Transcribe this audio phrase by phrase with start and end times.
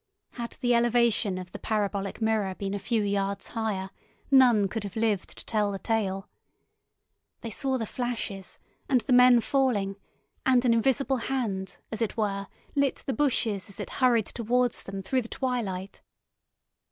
[0.31, 3.91] Had the elevation of the parabolic mirror been a few yards higher,
[4.31, 6.27] none could have lived to tell the tale.
[7.41, 8.57] They saw the flashes
[8.89, 9.97] and the men falling
[10.43, 15.03] and an invisible hand, as it were, lit the bushes as it hurried towards them
[15.03, 16.01] through the twilight.